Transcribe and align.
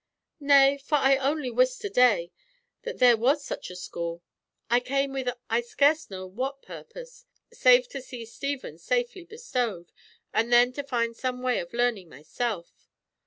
"Nay, 0.39 0.79
for 0.79 0.95
I 0.95 1.17
only 1.17 1.51
wist 1.51 1.79
to 1.81 1.89
day 1.91 2.31
that 2.81 2.97
there 2.97 3.15
was 3.15 3.45
such 3.45 3.69
a 3.69 3.75
school. 3.75 4.23
I 4.67 4.79
came 4.79 5.13
with 5.13 5.29
I 5.47 5.61
scarce 5.61 6.09
know 6.09 6.25
what 6.25 6.63
purpose, 6.63 7.25
save 7.53 7.87
to 7.89 8.01
see 8.01 8.25
Stephen 8.25 8.79
safely 8.79 9.25
bestowed, 9.25 9.91
and 10.33 10.51
then 10.51 10.73
to 10.73 10.83
find 10.83 11.15
some 11.15 11.43
way 11.43 11.59
of 11.59 11.71
learning 11.71 12.09
myself. 12.09 12.89